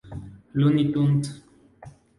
[0.59, 1.27] Looney Tunes.